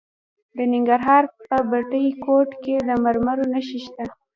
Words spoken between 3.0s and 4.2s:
مرمرو نښې شته.